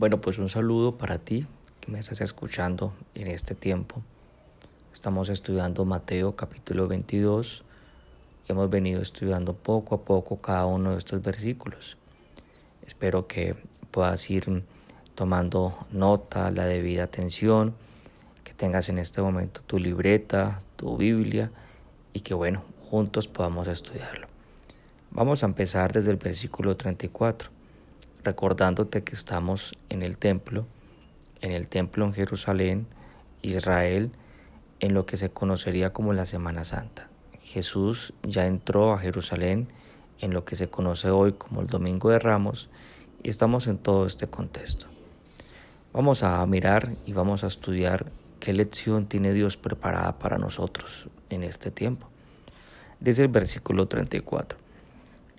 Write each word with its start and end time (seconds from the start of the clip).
Bueno, 0.00 0.18
pues 0.18 0.38
un 0.38 0.48
saludo 0.48 0.96
para 0.96 1.18
ti 1.18 1.46
que 1.78 1.92
me 1.92 1.98
estás 1.98 2.22
escuchando 2.22 2.94
en 3.14 3.26
este 3.26 3.54
tiempo. 3.54 4.00
Estamos 4.94 5.28
estudiando 5.28 5.84
Mateo 5.84 6.34
capítulo 6.36 6.88
22 6.88 7.64
y 8.48 8.52
hemos 8.52 8.70
venido 8.70 9.02
estudiando 9.02 9.52
poco 9.52 9.96
a 9.96 10.00
poco 10.00 10.40
cada 10.40 10.64
uno 10.64 10.92
de 10.92 10.96
estos 10.96 11.20
versículos. 11.20 11.98
Espero 12.80 13.26
que 13.26 13.56
puedas 13.90 14.30
ir 14.30 14.64
tomando 15.14 15.76
nota, 15.92 16.50
la 16.50 16.64
debida 16.64 17.04
atención, 17.04 17.74
que 18.42 18.54
tengas 18.54 18.88
en 18.88 18.96
este 18.96 19.20
momento 19.20 19.60
tu 19.66 19.78
libreta, 19.78 20.62
tu 20.76 20.96
Biblia 20.96 21.52
y 22.14 22.20
que 22.20 22.32
bueno, 22.32 22.64
juntos 22.88 23.28
podamos 23.28 23.68
estudiarlo. 23.68 24.28
Vamos 25.10 25.42
a 25.42 25.46
empezar 25.46 25.92
desde 25.92 26.10
el 26.10 26.16
versículo 26.16 26.74
34 26.74 27.59
recordándote 28.24 29.02
que 29.02 29.14
estamos 29.14 29.74
en 29.88 30.02
el 30.02 30.18
templo, 30.18 30.66
en 31.40 31.52
el 31.52 31.68
templo 31.68 32.04
en 32.04 32.12
Jerusalén, 32.12 32.86
Israel, 33.42 34.12
en 34.80 34.94
lo 34.94 35.06
que 35.06 35.16
se 35.16 35.30
conocería 35.30 35.92
como 35.92 36.12
la 36.12 36.26
Semana 36.26 36.64
Santa. 36.64 37.08
Jesús 37.40 38.14
ya 38.22 38.46
entró 38.46 38.92
a 38.92 38.98
Jerusalén 38.98 39.68
en 40.20 40.32
lo 40.34 40.44
que 40.44 40.56
se 40.56 40.68
conoce 40.68 41.10
hoy 41.10 41.32
como 41.32 41.60
el 41.60 41.66
Domingo 41.66 42.10
de 42.10 42.18
Ramos 42.18 42.68
y 43.22 43.30
estamos 43.30 43.66
en 43.66 43.78
todo 43.78 44.06
este 44.06 44.26
contexto. 44.26 44.86
Vamos 45.92 46.22
a 46.22 46.44
mirar 46.46 46.96
y 47.04 47.12
vamos 47.12 47.42
a 47.42 47.48
estudiar 47.48 48.12
qué 48.38 48.52
lección 48.52 49.06
tiene 49.06 49.32
Dios 49.32 49.56
preparada 49.56 50.18
para 50.18 50.38
nosotros 50.38 51.08
en 51.30 51.42
este 51.42 51.70
tiempo. 51.70 52.08
Desde 53.00 53.22
el 53.22 53.28
versículo 53.28 53.88
34. 53.88 54.58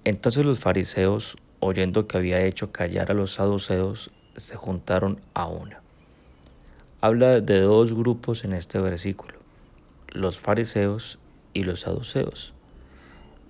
Entonces 0.04 0.46
los 0.46 0.60
fariseos 0.60 1.38
oyendo 1.62 2.08
que 2.08 2.18
había 2.18 2.44
hecho 2.44 2.72
callar 2.72 3.12
a 3.12 3.14
los 3.14 3.36
saduceos, 3.36 4.12
se 4.36 4.58
juntaron 4.58 5.22
a 5.34 5.46
una. 5.46 5.82
Habla 7.00 7.40
de 7.40 7.62
dos 7.62 7.94
grupos 7.94 8.44
en 8.44 8.54
este 8.54 8.80
versículo, 8.80 9.36
los 10.10 10.38
fariseos 10.38 11.20
y 11.54 11.64
los 11.64 11.82
saduceos. 11.82 12.54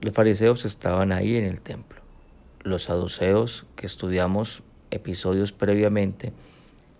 Los 0.02 0.14
fariseos 0.14 0.66
estaban 0.66 1.12
ahí 1.12 1.38
en 1.38 1.46
el 1.46 1.62
templo. 1.62 2.02
Los 2.64 2.84
saduceos, 2.84 3.66
que 3.76 3.86
estudiamos 3.86 4.62
episodios 4.92 5.52
previamente, 5.52 6.34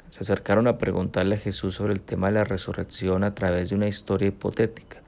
se 0.08 0.22
acercaron 0.22 0.68
a 0.68 0.78
preguntarle 0.78 1.36
a 1.36 1.40
Jesús 1.40 1.76
sobre 1.76 1.94
el 1.94 2.02
tema 2.02 2.28
de 2.28 2.34
la 2.34 2.44
resurrección 2.44 3.24
a 3.24 3.36
través 3.36 3.70
de 3.70 3.76
una 3.76 3.88
historia 3.88 4.28
hipotética. 4.28 5.02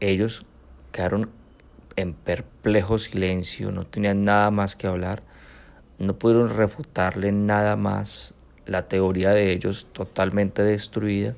Ellos 0.00 0.44
quedaron 0.92 1.30
en 1.96 2.14
perplejo 2.14 2.98
silencio, 2.98 3.72
no 3.72 3.86
tenían 3.86 4.24
nada 4.24 4.50
más 4.50 4.76
que 4.76 4.86
hablar, 4.86 5.22
no 5.98 6.18
pudieron 6.18 6.48
refutarle 6.48 7.32
nada 7.32 7.76
más 7.76 8.34
la 8.66 8.88
teoría 8.88 9.30
de 9.30 9.52
ellos 9.52 9.86
totalmente 9.92 10.62
destruida. 10.62 11.34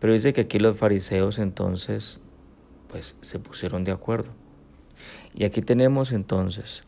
Pero 0.00 0.12
dice 0.12 0.32
que 0.32 0.42
aquí 0.42 0.58
los 0.58 0.76
fariseos 0.76 1.38
entonces 1.38 2.20
pues 2.88 3.16
se 3.20 3.38
pusieron 3.38 3.84
de 3.84 3.92
acuerdo. 3.92 4.30
Y 5.34 5.44
aquí 5.44 5.62
tenemos 5.62 6.12
entonces 6.12 6.84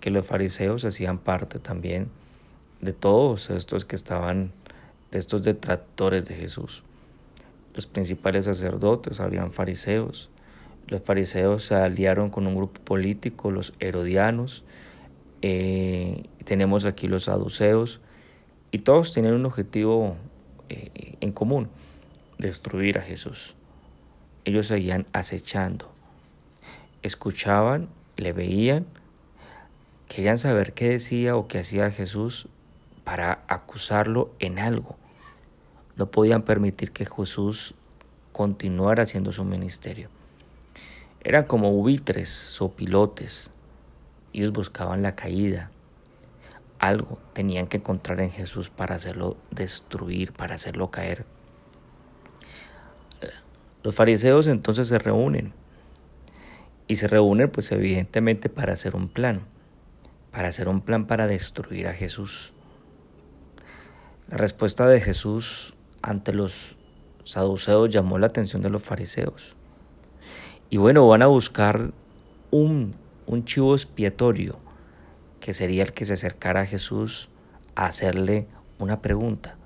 que 0.00 0.10
los 0.10 0.26
fariseos 0.26 0.84
hacían 0.84 1.18
parte 1.18 1.58
también 1.58 2.08
de 2.80 2.92
todos 2.92 3.50
estos 3.50 3.84
que 3.84 3.96
estaban, 3.96 4.52
de 5.10 5.18
estos 5.18 5.42
detractores 5.42 6.26
de 6.26 6.34
Jesús. 6.34 6.82
Los 7.74 7.86
principales 7.86 8.46
sacerdotes 8.46 9.20
habían 9.20 9.52
fariseos, 9.52 10.30
los 10.90 11.02
fariseos 11.02 11.64
se 11.64 11.76
aliaron 11.76 12.30
con 12.30 12.48
un 12.48 12.56
grupo 12.56 12.80
político, 12.82 13.52
los 13.52 13.74
herodianos, 13.78 14.64
eh, 15.40 16.24
tenemos 16.44 16.84
aquí 16.84 17.06
los 17.06 17.24
saduceos, 17.24 18.00
y 18.72 18.78
todos 18.80 19.14
tenían 19.14 19.34
un 19.34 19.46
objetivo 19.46 20.16
eh, 20.68 21.16
en 21.20 21.30
común, 21.30 21.68
destruir 22.38 22.98
a 22.98 23.02
Jesús. 23.02 23.54
Ellos 24.44 24.66
seguían 24.66 25.06
acechando, 25.12 25.92
escuchaban, 27.02 27.88
le 28.16 28.32
veían, 28.32 28.86
querían 30.08 30.38
saber 30.38 30.72
qué 30.72 30.88
decía 30.88 31.36
o 31.36 31.46
qué 31.46 31.60
hacía 31.60 31.92
Jesús 31.92 32.48
para 33.04 33.44
acusarlo 33.46 34.34
en 34.40 34.58
algo. 34.58 34.96
No 35.94 36.10
podían 36.10 36.42
permitir 36.42 36.90
que 36.90 37.06
Jesús 37.06 37.76
continuara 38.32 39.04
haciendo 39.04 39.30
su 39.30 39.44
ministerio. 39.44 40.08
Eran 41.22 41.44
como 41.44 41.72
buitres 41.72 42.60
o 42.62 42.72
pilotes. 42.72 43.50
Ellos 44.32 44.52
buscaban 44.52 45.02
la 45.02 45.14
caída. 45.14 45.70
Algo 46.78 47.18
tenían 47.34 47.66
que 47.66 47.76
encontrar 47.76 48.20
en 48.20 48.30
Jesús 48.30 48.70
para 48.70 48.94
hacerlo 48.94 49.36
destruir, 49.50 50.32
para 50.32 50.54
hacerlo 50.54 50.90
caer. 50.90 51.26
Los 53.82 53.94
fariseos 53.94 54.46
entonces 54.46 54.88
se 54.88 54.98
reúnen. 54.98 55.52
Y 56.86 56.96
se 56.96 57.06
reúnen 57.06 57.50
pues 57.50 57.70
evidentemente 57.72 58.48
para 58.48 58.72
hacer 58.72 58.96
un 58.96 59.08
plan. 59.08 59.42
Para 60.30 60.48
hacer 60.48 60.68
un 60.68 60.80
plan 60.80 61.06
para 61.06 61.26
destruir 61.26 61.86
a 61.86 61.92
Jesús. 61.92 62.54
La 64.28 64.38
respuesta 64.38 64.86
de 64.86 65.00
Jesús 65.00 65.74
ante 66.00 66.32
los 66.32 66.78
saduceos 67.24 67.90
llamó 67.90 68.18
la 68.18 68.28
atención 68.28 68.62
de 68.62 68.70
los 68.70 68.82
fariseos. 68.82 69.56
Y 70.70 70.76
bueno, 70.76 71.08
van 71.08 71.22
a 71.22 71.26
buscar 71.26 71.90
un, 72.52 72.94
un 73.26 73.44
chivo 73.44 73.74
expiatorio, 73.74 74.56
que 75.40 75.52
sería 75.52 75.82
el 75.82 75.92
que 75.92 76.04
se 76.04 76.12
acercara 76.12 76.60
a 76.60 76.66
Jesús 76.66 77.28
a 77.74 77.86
hacerle 77.86 78.46
una 78.78 79.02
pregunta. 79.02 79.56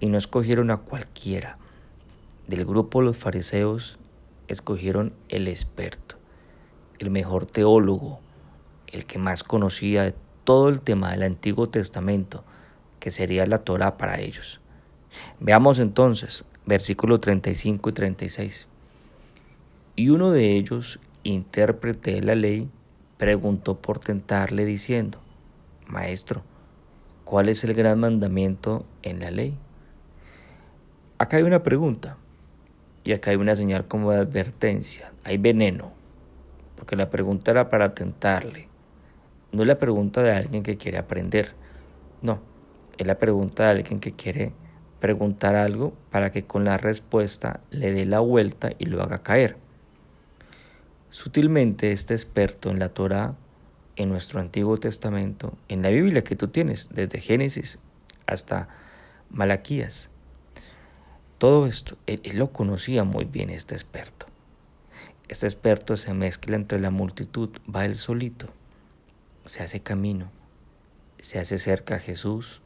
Y 0.00 0.08
no 0.08 0.18
escogieron 0.18 0.70
a 0.70 0.76
cualquiera. 0.76 1.56
Del 2.46 2.66
grupo 2.66 3.00
los 3.00 3.16
fariseos 3.16 3.98
escogieron 4.46 5.14
el 5.30 5.48
experto, 5.48 6.16
el 6.98 7.10
mejor 7.10 7.46
teólogo, 7.46 8.20
el 8.92 9.06
que 9.06 9.18
más 9.18 9.42
conocía 9.42 10.02
de 10.02 10.14
todo 10.44 10.68
el 10.68 10.82
tema 10.82 11.12
del 11.12 11.22
Antiguo 11.22 11.70
Testamento, 11.70 12.44
que 13.00 13.10
sería 13.10 13.46
la 13.46 13.60
Torah 13.60 13.96
para 13.96 14.20
ellos. 14.20 14.60
Veamos 15.40 15.78
entonces 15.78 16.44
versículos 16.66 17.22
35 17.22 17.88
y 17.88 17.92
36. 17.94 18.68
Y 19.96 20.08
uno 20.08 20.32
de 20.32 20.56
ellos, 20.56 20.98
intérprete 21.22 22.14
de 22.14 22.22
la 22.22 22.34
ley, 22.34 22.68
preguntó 23.16 23.76
por 23.76 24.00
tentarle 24.00 24.64
diciendo, 24.64 25.20
Maestro, 25.86 26.42
¿cuál 27.24 27.48
es 27.48 27.62
el 27.62 27.74
gran 27.74 28.00
mandamiento 28.00 28.84
en 29.02 29.20
la 29.20 29.30
ley? 29.30 29.56
Acá 31.18 31.36
hay 31.36 31.44
una 31.44 31.62
pregunta 31.62 32.16
y 33.04 33.12
acá 33.12 33.30
hay 33.30 33.36
una 33.36 33.54
señal 33.54 33.86
como 33.86 34.10
de 34.10 34.18
advertencia, 34.18 35.12
hay 35.22 35.38
veneno, 35.38 35.92
porque 36.74 36.96
la 36.96 37.08
pregunta 37.08 37.52
era 37.52 37.70
para 37.70 37.94
tentarle. 37.94 38.66
No 39.52 39.62
es 39.62 39.68
la 39.68 39.78
pregunta 39.78 40.24
de 40.24 40.32
alguien 40.32 40.64
que 40.64 40.76
quiere 40.76 40.98
aprender, 40.98 41.52
no, 42.20 42.40
es 42.98 43.06
la 43.06 43.18
pregunta 43.18 43.62
de 43.64 43.70
alguien 43.70 44.00
que 44.00 44.12
quiere 44.12 44.52
preguntar 44.98 45.54
algo 45.54 45.92
para 46.10 46.32
que 46.32 46.44
con 46.46 46.64
la 46.64 46.78
respuesta 46.78 47.60
le 47.70 47.92
dé 47.92 48.04
la 48.06 48.18
vuelta 48.18 48.72
y 48.76 48.86
lo 48.86 49.00
haga 49.00 49.22
caer. 49.22 49.63
Sutilmente 51.14 51.92
este 51.92 52.12
experto 52.12 52.70
en 52.70 52.80
la 52.80 52.88
Torah, 52.88 53.36
en 53.94 54.08
nuestro 54.08 54.40
Antiguo 54.40 54.78
Testamento, 54.78 55.56
en 55.68 55.80
la 55.80 55.90
Biblia 55.90 56.24
que 56.24 56.34
tú 56.34 56.48
tienes, 56.48 56.88
desde 56.92 57.20
Génesis 57.20 57.78
hasta 58.26 58.66
Malaquías. 59.30 60.10
Todo 61.38 61.68
esto, 61.68 61.96
él, 62.08 62.20
lo 62.32 62.50
conocía 62.50 63.04
muy 63.04 63.26
bien 63.26 63.50
este 63.50 63.76
experto. 63.76 64.26
Este 65.28 65.46
experto 65.46 65.96
se 65.96 66.12
mezcla 66.14 66.56
entre 66.56 66.80
la 66.80 66.90
multitud, 66.90 67.50
va 67.72 67.84
él 67.84 67.94
solito, 67.94 68.48
se 69.44 69.62
hace 69.62 69.78
camino, 69.78 70.32
se 71.20 71.38
hace 71.38 71.58
cerca 71.58 71.94
a 71.94 72.00
Jesús, 72.00 72.60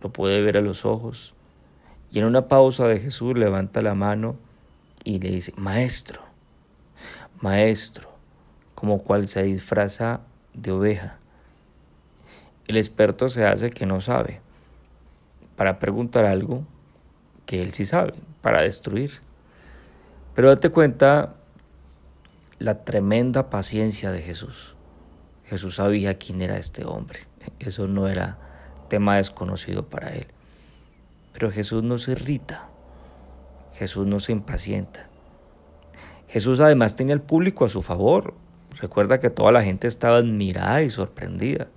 lo 0.00 0.12
puede 0.12 0.42
ver 0.42 0.56
a 0.56 0.60
los 0.60 0.84
ojos, 0.84 1.34
y 2.10 2.18
en 2.18 2.24
una 2.24 2.48
pausa 2.48 2.88
de 2.88 2.98
Jesús 2.98 3.38
levanta 3.38 3.80
la 3.80 3.94
mano 3.94 4.34
y 5.04 5.20
le 5.20 5.30
dice, 5.30 5.52
Maestro, 5.56 6.25
maestro, 7.40 8.10
como 8.74 9.02
cual 9.02 9.28
se 9.28 9.42
disfraza 9.42 10.20
de 10.54 10.72
oveja. 10.72 11.18
El 12.66 12.76
experto 12.76 13.28
se 13.28 13.46
hace 13.46 13.70
que 13.70 13.86
no 13.86 14.00
sabe, 14.00 14.40
para 15.56 15.78
preguntar 15.78 16.24
algo 16.24 16.64
que 17.46 17.62
él 17.62 17.72
sí 17.72 17.84
sabe, 17.84 18.14
para 18.42 18.62
destruir. 18.62 19.20
Pero 20.34 20.48
date 20.48 20.70
cuenta 20.70 21.34
la 22.58 22.84
tremenda 22.84 23.50
paciencia 23.50 24.10
de 24.10 24.22
Jesús. 24.22 24.76
Jesús 25.44 25.76
sabía 25.76 26.18
quién 26.18 26.42
era 26.42 26.58
este 26.58 26.84
hombre. 26.84 27.20
Eso 27.58 27.86
no 27.86 28.08
era 28.08 28.38
tema 28.88 29.16
desconocido 29.16 29.88
para 29.88 30.14
él. 30.14 30.26
Pero 31.32 31.50
Jesús 31.50 31.82
no 31.82 31.98
se 31.98 32.12
irrita. 32.12 32.68
Jesús 33.74 34.06
no 34.06 34.18
se 34.18 34.32
impacienta. 34.32 35.08
Jesús 36.28 36.60
además 36.60 36.96
tenía 36.96 37.14
el 37.14 37.20
público 37.20 37.64
a 37.64 37.68
su 37.68 37.82
favor. 37.82 38.34
Recuerda 38.80 39.20
que 39.20 39.30
toda 39.30 39.52
la 39.52 39.62
gente 39.62 39.86
estaba 39.86 40.18
admirada 40.18 40.82
y 40.82 40.90
sorprendida. 40.90 41.68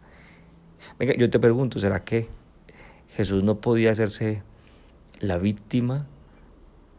Venga, 0.98 1.14
yo 1.16 1.30
te 1.30 1.40
pregunto, 1.40 1.80
¿será 1.80 2.04
que 2.04 2.28
Jesús 3.10 3.44
no 3.44 3.62
podía 3.62 3.92
hacerse 3.92 4.44
la 5.20 5.38
víctima 5.38 6.08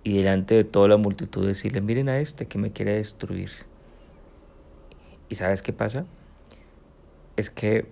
y 0.05 0.17
delante 0.17 0.55
de 0.55 0.65
toda 0.65 0.89
la 0.89 0.97
multitud 0.97 1.47
decirle, 1.47 1.81
miren 1.81 2.09
a 2.09 2.19
este 2.19 2.47
que 2.47 2.59
me 2.59 2.73
quiere 2.73 2.95
destruir? 2.95 3.51
¿Y 5.29 5.35
sabes 5.35 5.63
qué 5.63 5.73
pasa? 5.73 6.07
Es 7.37 7.51
que 7.51 7.87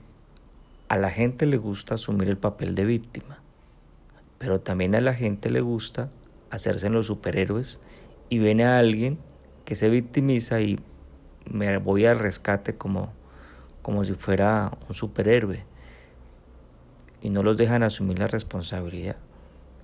a 0.88 0.96
la 0.96 1.10
gente 1.10 1.46
le 1.46 1.56
gusta 1.56 1.94
asumir 1.94 2.28
el 2.28 2.38
papel 2.38 2.74
de 2.74 2.84
víctima, 2.84 3.42
pero 4.38 4.60
también 4.60 4.94
a 4.94 5.00
la 5.00 5.14
gente 5.14 5.50
le 5.50 5.60
gusta 5.60 6.10
hacerse 6.50 6.86
en 6.86 6.94
los 6.94 7.06
superhéroes 7.06 7.80
y 8.30 8.38
viene 8.38 8.64
a 8.64 8.78
alguien 8.78 9.18
que 9.68 9.74
se 9.74 9.90
victimiza 9.90 10.62
y 10.62 10.80
me 11.44 11.76
voy 11.76 12.06
al 12.06 12.18
rescate 12.18 12.76
como, 12.76 13.12
como 13.82 14.02
si 14.02 14.14
fuera 14.14 14.72
un 14.88 14.94
superhéroe 14.94 15.62
y 17.20 17.28
no 17.28 17.42
los 17.42 17.58
dejan 17.58 17.82
asumir 17.82 18.18
la 18.18 18.28
responsabilidad. 18.28 19.16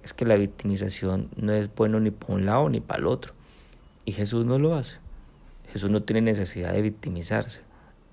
Es 0.03 0.15
que 0.15 0.25
la 0.25 0.37
victimización 0.37 1.29
no 1.37 1.53
es 1.53 1.69
bueno 1.75 2.01
ni 2.01 2.11
para 2.11 2.33
un 2.33 2.47
lado 2.47 2.71
ni 2.71 2.81
para 2.81 3.01
el 3.01 3.07
otro. 3.07 3.35
Y 4.07 4.13
Jesús 4.13 4.47
no 4.47 4.59
lo 4.59 4.75
hace. 4.75 5.01
Jesús 5.71 5.91
no 5.91 6.03
tiene 6.03 6.23
necesidad 6.23 6.73
de 6.73 6.81
victimizarse. 6.81 7.61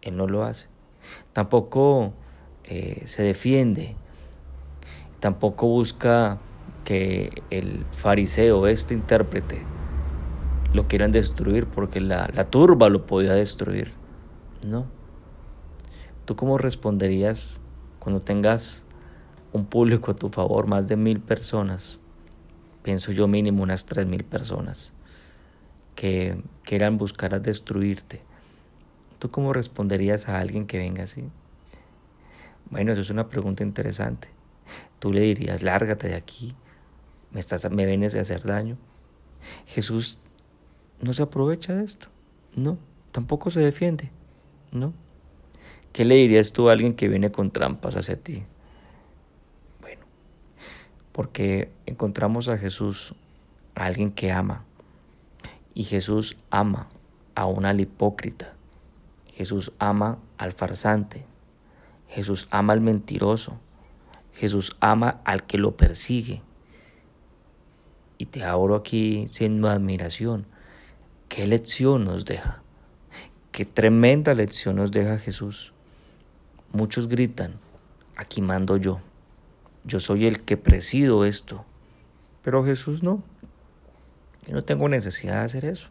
Él 0.02 0.18
no 0.18 0.28
lo 0.28 0.44
hace. 0.44 0.68
Tampoco 1.32 2.12
eh, 2.66 3.04
se 3.06 3.24
defiende. 3.24 3.96
Tampoco 5.22 5.68
busca 5.68 6.38
que 6.84 7.42
el 7.50 7.86
fariseo, 7.94 8.68
este 8.68 8.94
intérprete, 8.94 9.62
lo 10.74 10.88
quieran 10.88 11.12
destruir 11.12 11.68
porque 11.68 12.00
la, 12.00 12.30
la 12.34 12.50
turba 12.50 12.90
lo 12.90 13.06
podía 13.06 13.34
destruir. 13.34 13.94
No. 14.66 14.86
¿Tú 16.26 16.36
cómo 16.36 16.58
responderías 16.58 17.62
cuando 18.00 18.20
tengas 18.20 18.86
un 19.54 19.66
público 19.66 20.12
a 20.12 20.16
tu 20.16 20.30
favor, 20.30 20.68
más 20.68 20.88
de 20.88 20.96
mil 20.96 21.20
personas, 21.20 22.00
pienso 22.84 23.12
yo 23.12 23.28
mínimo 23.28 23.64
unas 23.64 23.86
tres 23.86 24.06
mil 24.06 24.24
personas, 24.24 24.94
que 25.96 26.42
quieran 26.64 26.98
buscar 26.98 27.34
a 27.34 27.40
destruirte? 27.40 28.22
¿Tú 29.20 29.30
cómo 29.30 29.54
responderías 29.54 30.30
a 30.30 30.40
alguien 30.40 30.66
que 30.66 30.78
venga 30.78 31.04
así? 31.04 31.24
Bueno, 32.70 32.94
eso 32.94 33.02
es 33.02 33.10
una 33.10 33.28
pregunta 33.28 33.64
interesante. 33.64 34.30
Tú 35.00 35.12
le 35.12 35.22
dirías, 35.22 35.64
lárgate 35.64 36.08
de 36.08 36.16
aquí, 36.16 36.56
me, 37.32 37.40
estás, 37.40 37.70
me 37.70 37.86
vienes 37.86 38.14
de 38.14 38.20
hacer 38.20 38.44
daño. 38.44 38.78
Jesús 39.66 40.20
no 41.02 41.14
se 41.14 41.24
aprovecha 41.24 41.76
de 41.76 41.84
esto, 41.84 42.08
no, 42.56 42.78
tampoco 43.12 43.50
se 43.50 43.60
defiende, 43.60 44.12
no. 44.72 44.94
¿Qué 45.92 46.06
le 46.06 46.16
dirías 46.16 46.54
tú 46.54 46.70
a 46.70 46.72
alguien 46.72 46.94
que 46.94 47.10
viene 47.10 47.32
con 47.32 47.52
trampas 47.52 47.96
hacia 47.96 48.16
ti? 48.16 48.44
Bueno, 49.82 50.04
porque 51.12 51.72
encontramos 51.86 52.48
a 52.48 52.58
Jesús, 52.58 53.16
a 53.76 53.86
alguien 53.86 54.12
que 54.12 54.32
ama, 54.32 54.64
y 55.74 55.84
Jesús 55.84 56.38
ama 56.50 56.88
a 57.36 57.46
una 57.46 57.74
hipócrita, 57.74 58.54
Jesús 59.34 59.74
ama 59.80 60.20
al 60.38 60.52
farsante, 60.52 61.26
Jesús 62.10 62.48
ama 62.52 62.74
al 62.74 62.82
mentiroso, 62.82 63.58
Jesús 64.34 64.78
ama 64.80 65.22
al 65.26 65.46
que 65.46 65.58
lo 65.58 65.76
persigue. 65.76 66.42
Y 68.18 68.28
te 68.28 68.44
abro 68.44 68.76
aquí 68.76 69.26
siendo 69.28 69.68
admiración 69.68 70.46
¿Qué 71.34 71.48
lección 71.48 72.04
nos 72.04 72.26
deja? 72.26 72.62
Qué 73.54 73.64
tremenda 73.64 74.34
lección 74.34 74.76
nos 74.76 74.92
deja 74.92 75.18
Jesús. 75.18 75.72
Muchos 76.74 77.08
gritan, 77.08 77.54
aquí 78.18 78.42
mando 78.42 78.76
yo. 78.76 79.00
Yo 79.86 80.02
soy 80.02 80.26
el 80.26 80.42
que 80.42 80.58
presido 80.58 81.24
esto. 81.24 81.64
Pero 82.44 82.66
Jesús 82.66 83.02
no. 83.02 83.24
Yo 84.46 84.56
no 84.56 84.66
tengo 84.66 84.90
necesidad 84.90 85.40
de 85.40 85.46
hacer 85.46 85.64
eso. 85.64 85.88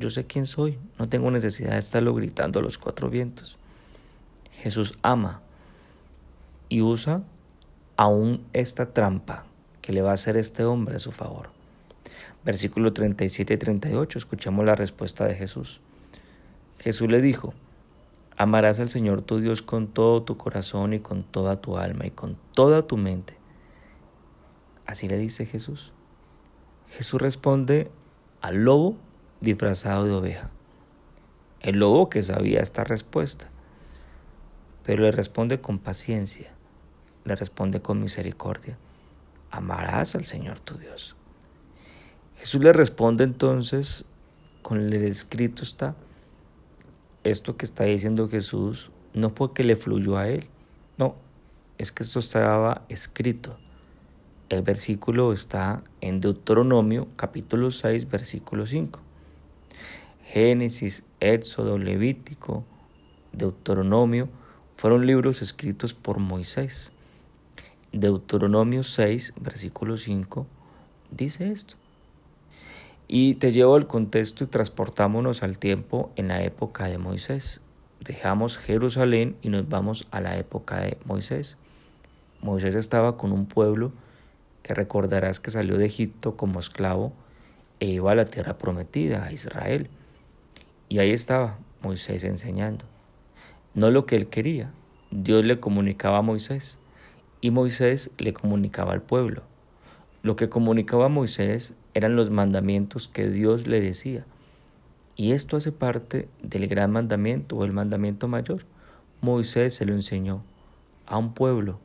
Yo 0.00 0.10
sé 0.10 0.26
quién 0.26 0.44
soy. 0.44 0.76
No 0.98 1.08
tengo 1.08 1.30
necesidad 1.30 1.74
de 1.74 1.78
estarlo 1.78 2.12
gritando 2.12 2.58
a 2.58 2.62
los 2.62 2.76
cuatro 2.76 3.08
vientos. 3.08 3.58
Jesús 4.60 4.98
ama 5.02 5.40
y 6.68 6.82
usa 6.82 7.22
aún 7.96 8.44
esta 8.52 8.92
trampa 8.92 9.44
que 9.80 9.92
le 9.92 10.02
va 10.02 10.10
a 10.10 10.14
hacer 10.14 10.36
este 10.36 10.64
hombre 10.64 10.96
a 10.96 10.98
su 10.98 11.12
favor 11.12 11.54
versículo 12.44 12.92
37 12.92 13.54
y 13.54 13.56
38, 13.56 14.18
escuchemos 14.18 14.64
la 14.64 14.74
respuesta 14.74 15.26
de 15.26 15.34
Jesús. 15.34 15.80
Jesús 16.78 17.08
le 17.10 17.20
dijo, 17.20 17.54
amarás 18.36 18.80
al 18.80 18.90
Señor 18.90 19.22
tu 19.22 19.40
Dios 19.40 19.62
con 19.62 19.88
todo 19.88 20.22
tu 20.22 20.36
corazón 20.36 20.92
y 20.92 21.00
con 21.00 21.22
toda 21.22 21.60
tu 21.60 21.78
alma 21.78 22.06
y 22.06 22.10
con 22.10 22.36
toda 22.52 22.86
tu 22.86 22.96
mente. 22.96 23.36
Así 24.86 25.08
le 25.08 25.16
dice 25.16 25.46
Jesús. 25.46 25.92
Jesús 26.90 27.20
responde 27.20 27.90
al 28.42 28.64
lobo 28.64 28.96
disfrazado 29.40 30.04
de 30.04 30.12
oveja. 30.12 30.50
El 31.60 31.78
lobo 31.78 32.10
que 32.10 32.22
sabía 32.22 32.60
esta 32.60 32.84
respuesta, 32.84 33.48
pero 34.84 35.04
le 35.04 35.12
responde 35.12 35.62
con 35.62 35.78
paciencia, 35.78 36.52
le 37.24 37.34
responde 37.36 37.80
con 37.80 38.02
misericordia. 38.02 38.76
Amarás 39.50 40.14
al 40.14 40.24
Señor 40.24 40.60
tu 40.60 40.76
Dios. 40.76 41.16
Jesús 42.36 42.62
le 42.62 42.72
responde 42.72 43.24
entonces 43.24 44.04
con 44.62 44.80
el 44.80 44.92
escrito 44.94 45.62
está. 45.62 45.94
Esto 47.22 47.56
que 47.56 47.64
está 47.64 47.84
diciendo 47.84 48.28
Jesús 48.28 48.90
no 49.14 49.34
porque 49.34 49.64
le 49.64 49.76
fluyó 49.76 50.18
a 50.18 50.28
él, 50.28 50.46
no, 50.98 51.14
es 51.78 51.92
que 51.92 52.02
esto 52.02 52.18
estaba 52.18 52.84
escrito. 52.88 53.56
El 54.48 54.62
versículo 54.62 55.32
está 55.32 55.82
en 56.00 56.20
Deuteronomio 56.20 57.08
capítulo 57.16 57.70
6 57.70 58.10
versículo 58.10 58.66
5. 58.66 59.00
Génesis, 60.26 61.04
Éxodo, 61.20 61.78
Levítico, 61.78 62.64
Deuteronomio 63.32 64.28
fueron 64.72 65.06
libros 65.06 65.42
escritos 65.42 65.94
por 65.94 66.18
Moisés. 66.18 66.90
Deuteronomio 67.92 68.82
6 68.82 69.34
versículo 69.40 69.96
5 69.96 70.46
dice 71.10 71.50
esto. 71.50 71.76
Y 73.06 73.34
te 73.34 73.52
llevo 73.52 73.74
al 73.74 73.86
contexto 73.86 74.44
y 74.44 74.46
transportámonos 74.46 75.42
al 75.42 75.58
tiempo 75.58 76.10
en 76.16 76.28
la 76.28 76.42
época 76.42 76.86
de 76.86 76.96
Moisés. 76.96 77.60
Dejamos 78.00 78.56
Jerusalén 78.56 79.36
y 79.42 79.50
nos 79.50 79.68
vamos 79.68 80.08
a 80.10 80.20
la 80.20 80.38
época 80.38 80.78
de 80.80 80.96
Moisés. 81.04 81.58
Moisés 82.40 82.74
estaba 82.74 83.16
con 83.18 83.32
un 83.32 83.46
pueblo 83.46 83.92
que 84.62 84.74
recordarás 84.74 85.38
que 85.38 85.50
salió 85.50 85.76
de 85.76 85.86
Egipto 85.86 86.36
como 86.36 86.60
esclavo 86.60 87.12
e 87.78 87.86
iba 87.86 88.12
a 88.12 88.14
la 88.14 88.24
tierra 88.24 88.56
prometida, 88.56 89.24
a 89.24 89.32
Israel. 89.32 89.90
Y 90.88 90.98
ahí 90.98 91.10
estaba 91.10 91.58
Moisés 91.82 92.24
enseñando. 92.24 92.86
No 93.74 93.90
lo 93.90 94.06
que 94.06 94.16
él 94.16 94.28
quería. 94.28 94.72
Dios 95.10 95.44
le 95.44 95.60
comunicaba 95.60 96.18
a 96.18 96.22
Moisés 96.22 96.78
y 97.42 97.50
Moisés 97.50 98.10
le 98.16 98.32
comunicaba 98.32 98.94
al 98.94 99.02
pueblo. 99.02 99.42
Lo 100.22 100.36
que 100.36 100.48
comunicaba 100.48 101.06
a 101.06 101.10
Moisés 101.10 101.74
eran 101.94 102.16
los 102.16 102.30
mandamientos 102.30 103.08
que 103.08 103.30
Dios 103.30 103.66
le 103.66 103.80
decía. 103.80 104.26
Y 105.16 105.32
esto 105.32 105.56
hace 105.56 105.70
parte 105.70 106.28
del 106.42 106.66
gran 106.66 106.90
mandamiento 106.90 107.56
o 107.56 107.64
el 107.64 107.72
mandamiento 107.72 108.26
mayor. 108.26 108.64
Moisés 109.20 109.74
se 109.74 109.86
lo 109.86 109.94
enseñó 109.94 110.42
a 111.06 111.16
un 111.16 111.34
pueblo, 111.34 111.78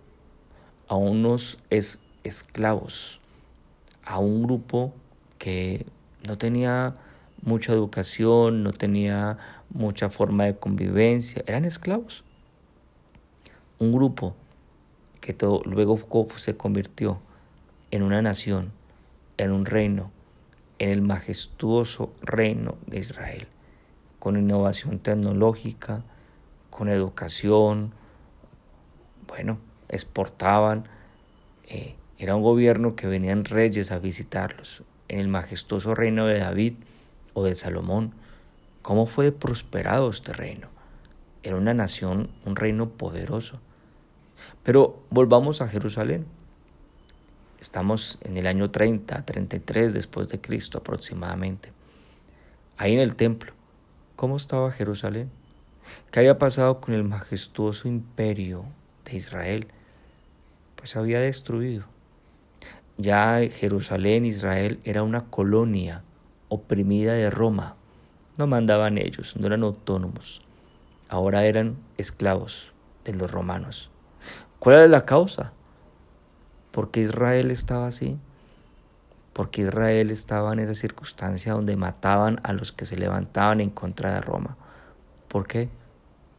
a 0.87 0.95
unos 0.95 1.59
esclavos, 1.69 3.19
a 4.03 4.17
un 4.17 4.43
grupo 4.43 4.93
que 5.37 5.85
no 6.27 6.37
tenía 6.37 6.95
mucha 7.43 7.71
educación, 7.71 8.63
no 8.63 8.71
tenía 8.71 9.37
mucha 9.69 10.09
forma 10.09 10.45
de 10.45 10.57
convivencia, 10.57 11.43
eran 11.45 11.65
esclavos. 11.65 12.23
Un 13.77 13.91
grupo 13.91 14.35
que 15.21 15.37
luego 15.65 15.99
se 16.35 16.57
convirtió 16.57 17.19
en 17.91 18.01
una 18.01 18.21
nación 18.21 18.78
en 19.39 19.51
un 19.51 19.65
reino, 19.65 20.11
en 20.79 20.89
el 20.89 21.01
majestuoso 21.01 22.13
reino 22.21 22.77
de 22.87 22.99
Israel, 22.99 23.47
con 24.19 24.37
innovación 24.37 24.99
tecnológica, 24.99 26.03
con 26.69 26.89
educación, 26.89 27.93
bueno, 29.27 29.57
exportaban, 29.87 30.89
eh, 31.67 31.95
era 32.17 32.35
un 32.35 32.43
gobierno 32.43 32.97
que 32.97 33.07
venían 33.07 33.45
reyes 33.45 33.91
a 33.91 33.99
visitarlos, 33.99 34.83
en 35.07 35.19
el 35.19 35.29
majestuoso 35.29 35.95
reino 35.95 36.27
de 36.27 36.39
David 36.39 36.73
o 37.33 37.45
de 37.45 37.55
Salomón. 37.55 38.13
¿Cómo 38.81 39.05
fue 39.05 39.31
prosperado 39.31 40.09
este 40.09 40.33
reino? 40.33 40.67
Era 41.43 41.55
una 41.55 41.73
nación, 41.73 42.29
un 42.45 42.57
reino 42.57 42.89
poderoso. 42.89 43.61
Pero 44.63 45.01
volvamos 45.09 45.61
a 45.61 45.69
Jerusalén. 45.69 46.25
Estamos 47.59 48.17
en 48.21 48.37
el 48.37 48.47
año 48.47 48.71
30, 48.71 49.25
33 49.25 49.93
después 49.93 50.29
de 50.29 50.39
Cristo 50.39 50.77
aproximadamente. 50.77 51.71
Ahí 52.77 52.93
en 52.93 52.99
el 52.99 53.15
templo, 53.15 53.53
¿cómo 54.15 54.37
estaba 54.37 54.71
Jerusalén? 54.71 55.29
¿Qué 56.11 56.19
había 56.19 56.37
pasado 56.37 56.79
con 56.81 56.93
el 56.93 57.03
majestuoso 57.03 57.87
imperio 57.87 58.65
de 59.05 59.17
Israel, 59.17 59.67
pues 60.75 60.95
había 60.95 61.19
destruido. 61.19 61.85
Ya 62.97 63.39
Jerusalén, 63.49 64.25
Israel, 64.25 64.79
era 64.83 65.03
una 65.03 65.21
colonia 65.21 66.03
oprimida 66.49 67.13
de 67.13 67.29
Roma. 67.29 67.75
No 68.37 68.47
mandaban 68.47 68.97
ellos, 68.97 69.35
no 69.37 69.47
eran 69.47 69.63
autónomos. 69.63 70.41
Ahora 71.07 71.45
eran 71.45 71.77
esclavos 71.97 72.71
de 73.03 73.13
los 73.13 73.31
romanos. 73.31 73.89
¿Cuál 74.59 74.75
era 74.77 74.87
la 74.87 75.05
causa? 75.05 75.53
¿Por 76.71 76.91
qué 76.91 77.01
Israel 77.01 77.51
estaba 77.51 77.87
así? 77.87 78.17
¿Por 79.33 79.49
qué 79.49 79.61
Israel 79.61 80.11
estaba 80.11 80.51
en 80.53 80.59
esa 80.59 80.75
circunstancia 80.75 81.53
donde 81.53 81.75
mataban 81.75 82.39
a 82.43 82.53
los 82.53 82.71
que 82.71 82.85
se 82.85 82.97
levantaban 82.97 83.61
en 83.61 83.69
contra 83.69 84.13
de 84.13 84.21
Roma? 84.21 84.57
¿Por 85.27 85.47
qué? 85.47 85.69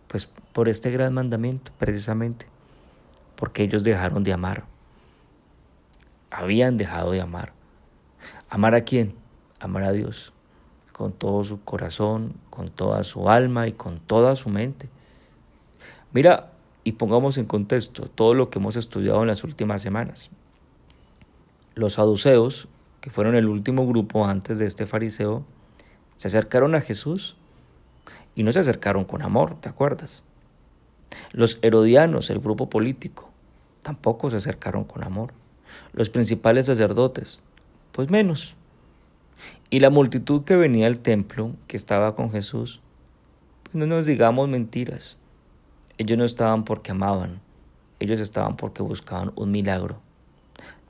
Pues 0.06 0.26
por 0.26 0.68
este 0.68 0.90
gran 0.90 1.14
mandamiento, 1.14 1.72
precisamente. 1.78 2.46
Porque 3.37 3.62
ellos 3.62 3.84
dejaron 3.84 4.22
de 4.22 4.32
amar. 4.32 4.64
Habían 6.30 6.76
dejado 6.76 7.12
de 7.12 7.20
amar. 7.20 7.52
¿Amar 8.50 8.75
a 8.75 8.82
quién? 8.82 9.14
Amar 9.60 9.84
a 9.84 9.92
Dios. 9.92 10.32
Con 10.92 11.12
todo 11.12 11.42
su 11.44 11.62
corazón, 11.62 12.34
con 12.50 12.70
toda 12.70 13.02
su 13.02 13.30
alma 13.30 13.66
y 13.66 13.72
con 13.72 13.99
toda 13.99 14.37
su 14.37 14.50
mente. 14.50 14.88
Mira, 16.12 16.50
y 16.84 16.92
pongamos 16.92 17.38
en 17.38 17.44
contexto 17.44 18.08
todo 18.08 18.34
lo 18.34 18.50
que 18.50 18.58
hemos 18.58 18.76
estudiado 18.76 19.20
en 19.20 19.28
las 19.28 19.44
últimas 19.44 19.82
semanas. 19.82 20.30
Los 21.75 21.94
saduceos, 21.94 22.68
que 23.00 23.10
fueron 23.10 23.34
el 23.34 23.49
último 23.49 23.87
grupo 23.87 24.26
antes 24.26 24.58
de 24.58 24.66
este 24.66 24.87
fariseo, 24.87 25.44
se 26.16 26.28
acercaron 26.28 26.75
a 26.75 26.80
Jesús 26.80 27.37
y 28.34 28.42
no 28.42 28.52
se 28.52 28.60
acercaron 28.60 29.04
con 29.04 29.22
amor, 29.22 29.60
¿te 29.60 29.68
acuerdas? 29.68 30.25
Los 31.32 31.58
herodianos, 31.62 32.30
el 32.30 32.40
grupo 32.40 32.68
político, 32.68 33.30
tampoco 33.82 34.30
se 34.30 34.37
acercaron 34.37 34.84
con 34.84 35.02
amor. 35.02 35.32
Los 35.92 36.10
principales 36.10 36.66
sacerdotes, 36.66 37.40
pues 37.92 38.10
menos. 38.10 38.56
Y 39.70 39.80
la 39.80 39.90
multitud 39.90 40.44
que 40.44 40.56
venía 40.56 40.87
al 40.87 40.99
templo, 40.99 41.52
que 41.66 41.76
estaba 41.76 42.14
con 42.14 42.30
Jesús, 42.30 42.80
pues 43.64 43.75
no 43.75 43.87
nos 43.87 44.06
digamos 44.06 44.49
mentiras. 44.49 45.16
Ellos 46.00 46.16
no 46.16 46.25
estaban 46.25 46.64
porque 46.64 46.92
amaban, 46.92 47.42
ellos 47.99 48.21
estaban 48.21 48.57
porque 48.57 48.83
buscaban 48.83 49.33
un 49.37 49.50
milagro. 49.50 50.00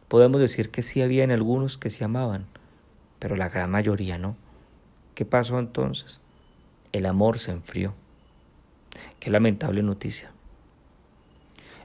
Podemos 0.07 0.41
decir 0.41 0.71
que 0.71 0.85
sí 0.85 1.03
había 1.03 1.25
en 1.25 1.33
algunos 1.33 1.77
que 1.77 1.91
sí 1.91 2.05
amaban, 2.05 2.47
pero 3.19 3.35
la 3.35 3.49
gran 3.49 3.73
mayoría 3.73 4.19
no. 4.19 4.37
¿Qué 5.17 5.25
pasó 5.25 5.59
entonces? 5.59 6.21
El 6.93 7.07
amor 7.07 7.41
se 7.41 7.51
enfrió. 7.51 7.93
Qué 9.19 9.31
lamentable 9.31 9.83
noticia. 9.83 10.31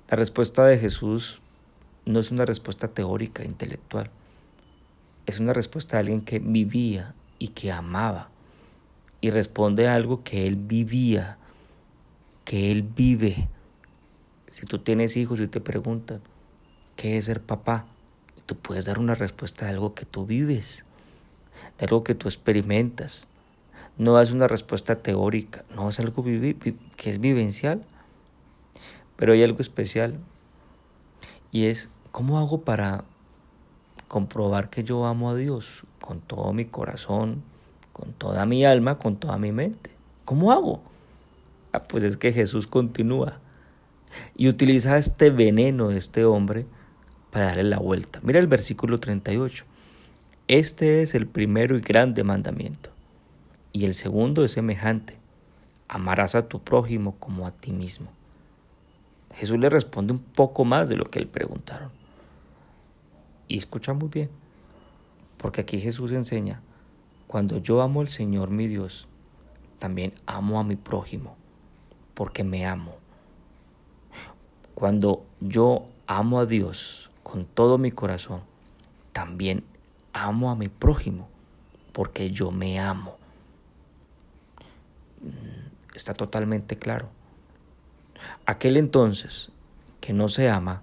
La 0.08 0.17
respuesta 0.17 0.63
de 0.67 0.77
Jesús 0.77 1.41
no 2.05 2.20
es 2.20 2.29
una 2.29 2.46
respuesta 2.46 2.89
teórica, 2.89 3.44
intelectual. 3.44 4.12
Es 5.25 5.39
una 5.39 5.53
respuesta 5.53 5.98
de 5.98 6.01
alguien 6.01 6.22
que 6.22 6.38
vivía 6.38 7.15
y 7.39 7.48
que 7.48 7.72
amaba. 7.72 8.29
Y 9.20 9.32
responde 9.32 9.88
a 9.88 9.96
algo 9.96 10.24
que 10.24 10.46
él 10.46 10.58
vivía 10.58 11.39
que 12.45 12.71
Él 12.71 12.83
vive. 12.83 13.49
Si 14.49 14.65
tú 14.65 14.79
tienes 14.79 15.17
hijos 15.17 15.41
y 15.41 15.47
te 15.47 15.59
preguntan, 15.59 16.21
¿qué 16.95 17.17
es 17.17 17.25
ser 17.25 17.41
papá? 17.41 17.85
Tú 18.45 18.55
puedes 18.55 18.85
dar 18.85 18.99
una 18.99 19.15
respuesta 19.15 19.65
de 19.65 19.71
algo 19.71 19.95
que 19.95 20.05
tú 20.05 20.25
vives, 20.25 20.85
de 21.77 21.85
algo 21.85 22.03
que 22.03 22.15
tú 22.15 22.27
experimentas. 22.29 23.27
No 23.97 24.21
es 24.21 24.31
una 24.31 24.47
respuesta 24.47 24.95
teórica, 24.95 25.65
no 25.75 25.89
es 25.89 25.99
algo 25.99 26.23
que 26.23 27.09
es 27.09 27.19
vivencial. 27.19 27.83
Pero 29.17 29.33
hay 29.33 29.43
algo 29.43 29.59
especial 29.59 30.19
y 31.51 31.65
es, 31.65 31.89
¿cómo 32.11 32.37
hago 32.37 32.61
para 32.61 33.05
comprobar 34.07 34.69
que 34.69 34.83
yo 34.83 35.05
amo 35.05 35.31
a 35.31 35.35
Dios 35.35 35.83
con 36.01 36.19
todo 36.19 36.53
mi 36.53 36.65
corazón, 36.65 37.41
con 37.93 38.11
toda 38.13 38.45
mi 38.45 38.65
alma, 38.65 38.99
con 38.99 39.15
toda 39.15 39.37
mi 39.37 39.51
mente? 39.51 39.91
¿Cómo 40.25 40.51
hago? 40.51 40.81
Ah, 41.75 41.84
pues 41.89 42.03
es 42.03 42.15
que 42.15 42.32
Jesús 42.32 42.67
continúa 42.67 43.39
y 44.38 44.48
utiliza 44.48 44.98
este 44.98 45.29
veneno 45.29 45.89
de 45.89 45.98
este 45.98 46.24
hombre 46.24 46.65
para 47.32 47.48
darle 47.48 47.65
la 47.65 47.79
vuelta. 47.79 48.22
Mira 48.24 48.39
el 48.39 48.48
versículo 48.48 49.01
38. 49.01 49.65
Este 50.48 51.01
es 51.01 51.15
el 51.15 51.27
primero 51.27 51.75
y 51.75 51.82
grande 51.82 52.24
mandamiento. 52.24 52.91
Y 53.74 53.84
el 53.84 53.94
segundo 53.94 54.46
es 54.46 54.53
semejante. 54.53 55.17
Amarás 55.89 56.36
a 56.36 56.48
tu 56.48 56.62
prójimo 56.62 57.17
como 57.20 57.46
a 57.46 57.51
ti 57.51 57.74
mismo. 57.74 58.10
Jesús 59.34 59.60
le 59.60 59.70
responde 59.70 60.13
un 60.13 60.20
poco 60.20 60.63
más 60.63 60.88
de 60.88 60.96
lo 60.96 61.03
que 61.12 61.20
le 61.20 61.27
preguntaron. 61.27 61.91
Y 63.50 63.58
escucha 63.58 63.91
muy 63.91 64.08
bien, 64.08 64.29
porque 65.36 65.60
aquí 65.60 65.77
Jesús 65.79 66.13
enseña, 66.13 66.62
cuando 67.27 67.58
yo 67.58 67.82
amo 67.82 68.00
al 68.00 68.08
Señor 68.08 68.50
mi 68.50 68.70
Dios, 68.70 69.10
también 69.77 70.13
amo 70.25 70.58
a 70.58 70.63
mi 70.63 70.77
prójimo 70.77 71.36
porque 72.15 72.43
me 72.43 72.65
amo. 72.65 72.95
Cuando 74.74 75.24
yo 75.39 75.86
amo 76.07 76.39
a 76.39 76.45
Dios 76.45 77.12
con 77.22 77.45
todo 77.45 77.77
mi 77.77 77.91
corazón, 77.91 78.41
también 79.13 79.63
amo 80.13 80.50
a 80.50 80.55
mi 80.55 80.67
prójimo 80.69 81.27
porque 81.91 82.31
yo 82.31 82.51
me 82.51 82.79
amo. 82.79 83.17
Mm, 85.22 85.95
está 85.95 86.13
totalmente 86.13 86.77
claro. 86.77 87.10
Aquel 88.45 88.77
entonces 88.77 89.50
que 90.01 90.13
no 90.13 90.27
se 90.27 90.50
ama 90.50 90.81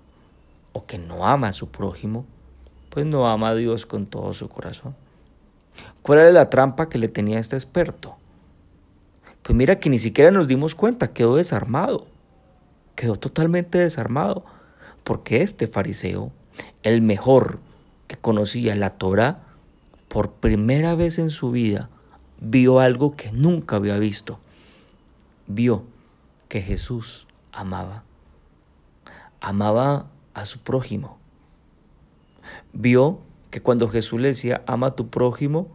o 0.72 0.86
que 0.86 0.98
no 0.98 1.26
ama 1.26 1.48
a 1.48 1.52
su 1.52 1.68
prójimo, 1.68 2.24
pues 2.90 3.06
no 3.06 3.26
ama 3.26 3.50
a 3.50 3.54
Dios 3.54 3.86
con 3.86 4.06
todo 4.06 4.32
su 4.34 4.48
corazón. 4.48 4.94
¿Cuál 6.02 6.20
era 6.20 6.32
la 6.32 6.50
trampa 6.50 6.88
que 6.88 6.98
le 6.98 7.08
tenía 7.08 7.38
este 7.38 7.56
experto? 7.56 8.16
Pues 9.42 9.56
mira 9.56 9.80
que 9.80 9.90
ni 9.90 9.98
siquiera 9.98 10.30
nos 10.30 10.46
dimos 10.46 10.74
cuenta, 10.74 11.12
quedó 11.12 11.36
desarmado, 11.36 12.06
quedó 12.94 13.16
totalmente 13.16 13.78
desarmado, 13.78 14.44
porque 15.04 15.42
este 15.42 15.66
fariseo, 15.66 16.30
el 16.82 17.02
mejor 17.02 17.58
que 18.06 18.16
conocía 18.16 18.74
la 18.76 18.90
Torah, 18.90 19.42
por 20.08 20.32
primera 20.32 20.94
vez 20.94 21.18
en 21.18 21.30
su 21.30 21.50
vida 21.50 21.88
vio 22.38 22.80
algo 22.80 23.16
que 23.16 23.32
nunca 23.32 23.76
había 23.76 23.98
visto. 23.98 24.38
Vio 25.46 25.84
que 26.48 26.60
Jesús 26.60 27.26
amaba. 27.50 28.04
Amaba 29.40 30.10
a 30.34 30.44
su 30.44 30.58
prójimo. 30.60 31.18
Vio 32.72 33.20
que 33.50 33.62
cuando 33.62 33.88
Jesús 33.88 34.20
le 34.20 34.28
decía, 34.28 34.62
ama 34.66 34.88
a 34.88 34.96
tu 34.96 35.08
prójimo, 35.08 35.68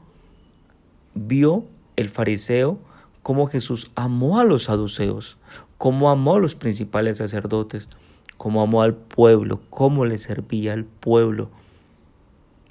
vio 1.14 1.66
el 1.96 2.10
fariseo 2.10 2.80
cómo 3.28 3.48
Jesús 3.48 3.92
amó 3.96 4.40
a 4.40 4.46
los 4.46 4.64
saduceos, 4.64 5.38
cómo 5.78 6.10
amó 6.10 6.36
a 6.36 6.40
los 6.40 6.56
principales 6.56 7.18
sacerdotes, 7.18 7.90
cómo 8.38 8.62
amó 8.62 8.84
al 8.84 8.96
pueblo, 8.96 9.60
cómo 9.70 10.06
le 10.06 10.18
servía 10.18 10.72
al 10.72 10.86
pueblo. 10.86 11.50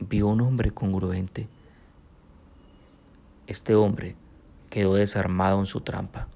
Vio 0.00 0.28
un 0.28 0.40
hombre 0.40 0.70
congruente. 0.70 1.46
Este 3.46 3.75
hombre 3.75 4.16
quedó 4.70 4.94
desarmado 4.94 5.58
en 5.60 5.66
su 5.66 5.82
trampa, 5.82 6.26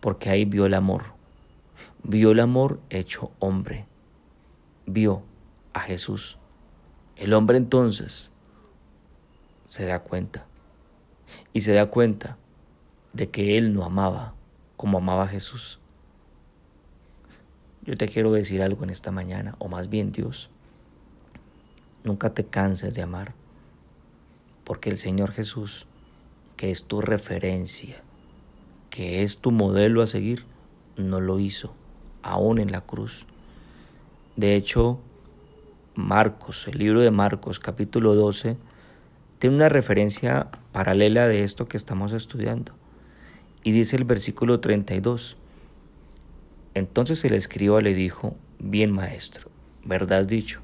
porque 0.00 0.30
ahí 0.30 0.44
vio 0.44 0.66
el 0.66 0.74
amor. 0.74 1.04
Vio 2.02 2.32
el 2.32 2.40
amor 2.40 2.80
hecho 2.90 3.30
hombre. 3.38 3.86
Vio 4.86 5.22
a 5.72 5.78
Jesús. 5.78 6.36
El 7.14 7.32
hombre 7.32 7.58
entonces 7.58 8.32
se 9.66 9.86
da 9.86 10.00
cuenta. 10.00 10.46
Y 11.52 11.60
se 11.60 11.74
da 11.74 11.86
cuenta 11.86 12.38
de 13.14 13.30
que 13.30 13.56
él 13.56 13.72
no 13.72 13.84
amaba 13.84 14.34
como 14.76 14.98
amaba 14.98 15.28
Jesús. 15.28 15.78
Yo 17.82 17.96
te 17.96 18.08
quiero 18.08 18.32
decir 18.32 18.60
algo 18.60 18.84
en 18.84 18.90
esta 18.90 19.10
mañana, 19.10 19.54
o 19.58 19.68
más 19.68 19.88
bien 19.88 20.10
Dios, 20.10 20.50
nunca 22.02 22.34
te 22.34 22.44
canses 22.44 22.94
de 22.94 23.02
amar, 23.02 23.34
porque 24.64 24.90
el 24.90 24.98
Señor 24.98 25.32
Jesús, 25.32 25.86
que 26.56 26.70
es 26.70 26.84
tu 26.84 27.00
referencia, 27.00 28.02
que 28.90 29.22
es 29.22 29.38
tu 29.38 29.52
modelo 29.52 30.02
a 30.02 30.06
seguir, 30.06 30.44
no 30.96 31.20
lo 31.20 31.38
hizo, 31.38 31.74
aún 32.22 32.58
en 32.58 32.72
la 32.72 32.80
cruz. 32.80 33.26
De 34.36 34.56
hecho, 34.56 34.98
Marcos, 35.94 36.66
el 36.66 36.78
libro 36.78 37.00
de 37.00 37.10
Marcos, 37.10 37.60
capítulo 37.60 38.14
12, 38.14 38.56
tiene 39.38 39.56
una 39.56 39.68
referencia 39.68 40.48
paralela 40.72 41.28
de 41.28 41.44
esto 41.44 41.68
que 41.68 41.76
estamos 41.76 42.12
estudiando. 42.12 42.74
Y 43.64 43.72
dice 43.72 43.96
el 43.96 44.04
versículo 44.04 44.60
32. 44.60 45.38
Entonces 46.74 47.24
el 47.24 47.32
escriba 47.32 47.80
le 47.80 47.94
dijo, 47.94 48.36
bien 48.58 48.92
maestro, 48.92 49.50
verdad 49.84 50.20
has 50.20 50.28
dicho, 50.28 50.60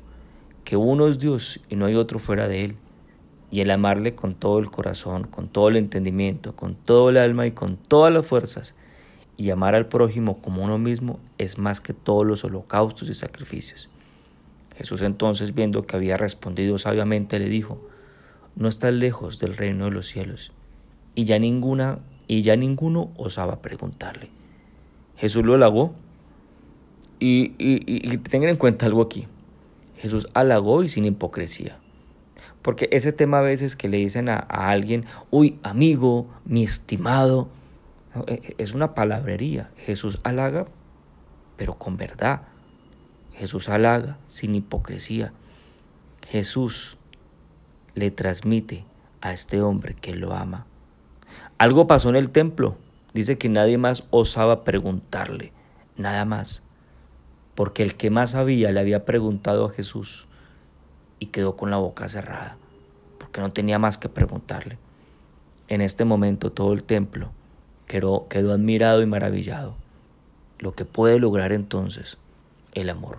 que 0.65 0.77
uno 0.77 1.09
es 1.09 1.19
Dios 1.19 1.61
y 1.71 1.77
no 1.77 1.87
hay 1.87 1.95
otro 1.95 2.19
fuera 2.19 2.47
de 2.47 2.67
él, 2.67 2.77
y 3.51 3.63
el 3.63 3.71
amarle 3.71 4.15
con 4.15 4.35
todo 4.35 4.59
el 4.59 4.71
corazón, 4.71 5.25
con 5.25 5.49
todo 5.49 5.69
el 5.69 5.77
entendimiento, 5.77 6.55
con 6.55 6.75
todo 6.75 7.09
el 7.09 7.17
alma 7.17 7.47
y 7.47 7.53
con 7.53 7.77
todas 7.77 8.13
las 8.13 8.27
fuerzas, 8.27 8.75
y 9.39 9.49
amar 9.49 9.75
al 9.75 9.87
prójimo 9.87 10.43
como 10.43 10.63
uno 10.63 10.77
mismo 10.77 11.19
es 11.39 11.57
más 11.57 11.81
que 11.81 11.95
todos 11.95 12.27
los 12.27 12.45
holocaustos 12.45 13.09
y 13.09 13.15
sacrificios. 13.15 13.89
Jesús 14.77 15.01
entonces, 15.01 15.55
viendo 15.55 15.87
que 15.87 15.97
había 15.97 16.19
respondido 16.19 16.77
sabiamente, 16.77 17.39
le 17.39 17.49
dijo, 17.49 17.81
no 18.57 18.69
estás 18.69 18.93
lejos 18.93 19.39
del 19.39 19.57
reino 19.57 19.87
de 19.87 19.91
los 19.93 20.07
cielos. 20.07 20.53
Y 21.15 21.25
ya 21.25 21.39
ninguna 21.39 22.01
y 22.31 22.43
ya 22.43 22.55
ninguno 22.55 23.11
osaba 23.17 23.61
preguntarle. 23.61 24.31
Jesús 25.17 25.45
lo 25.45 25.55
halagó 25.55 25.97
y, 27.19 27.55
y, 27.59 28.19
tengan 28.19 28.51
en 28.51 28.57
cuenta 28.57 28.87
algo 28.87 29.03
aquí. 29.03 29.27
Jesús 29.97 30.29
halagó 30.33 30.85
y 30.85 30.89
sin 30.89 31.05
hipocresía. 31.07 31.81
Porque 32.63 32.89
ese 32.93 33.11
tema 33.11 33.41
a 33.41 33.43
veces 33.43 33.75
que 33.75 33.89
le 33.89 33.97
dicen 33.97 34.29
a, 34.29 34.47
a 34.49 34.71
alguien, 34.71 35.07
uy, 35.33 35.59
amigo, 35.65 36.29
mi 36.45 36.63
estimado, 36.63 37.49
e, 38.29 38.35
e, 38.35 38.55
es 38.59 38.75
una 38.75 38.95
palabrería. 38.95 39.73
Jesús 39.77 40.21
halaga, 40.23 40.67
pero 41.57 41.79
con 41.79 41.97
verdad. 41.97 42.43
Jesús 43.33 43.69
halaga 43.69 44.19
sin 44.29 44.55
hipocresía. 44.55 45.33
Jesús 46.29 46.97
le 47.97 48.13
transmite 48.13 48.85
a 49.21 49.33
este 49.33 49.61
hombre 49.61 49.97
que 50.01 50.15
lo 50.15 50.33
ama. 50.33 50.69
Algo 51.61 51.87
pasó 51.87 52.09
en 52.09 52.17
el 52.17 52.31
templo. 52.31 52.79
Dice 53.13 53.37
que 53.37 53.51
nadie 53.51 53.77
más 53.77 54.05
osaba 54.09 54.65
preguntarle, 54.65 55.53
nada 55.95 56.25
más, 56.25 56.63
porque 57.55 57.83
el 57.83 57.97
que 57.97 58.09
más 58.09 58.31
sabía 58.31 58.73
le 58.73 58.81
había 58.81 59.05
preguntado 59.05 59.67
a 59.67 59.69
Jesús 59.71 60.27
y 61.19 61.27
quedó 61.27 61.59
con 61.59 61.71
la 61.71 61.77
boca 61.77 62.09
cerrada, 62.09 62.57
porque 63.19 63.43
no 63.43 63.53
tenía 63.53 63.79
más 63.79 63.99
que 63.99 64.09
preguntarle. 64.09 64.79
En 65.69 65.83
este 65.83 66.07
momento 66.07 66.51
todo 66.51 66.73
el 66.73 66.83
templo 66.83 67.31
quedó, 67.87 68.27
quedó 68.29 68.55
admirado 68.55 69.03
y 69.03 69.07
maravillado, 69.07 69.75
lo 70.61 70.75
que 70.75 70.87
puede 70.87 71.19
lograr 71.19 71.53
entonces 71.53 72.17
el 72.73 72.89
amor. 72.89 73.19